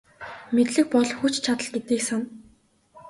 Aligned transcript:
Мэдлэг 0.55 0.85
бол 0.93 1.09
хүч 1.19 1.33
чадал 1.45 1.67
гэдгийг 1.73 2.01
сана. 2.07 2.25